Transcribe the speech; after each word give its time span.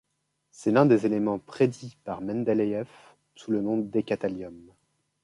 C'est 0.49 0.71
l'un 0.71 0.87
des 0.87 1.05
éléments 1.05 1.37
prédits 1.37 1.95
par 2.05 2.21
Mendeleïev, 2.21 2.89
sous 3.35 3.51
le 3.51 3.61
nom 3.61 3.77
d’éka-thallium. 3.77 4.71